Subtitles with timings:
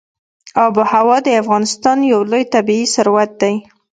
[0.65, 3.55] آب وهوا د افغانستان یو لوی طبعي ثروت دی.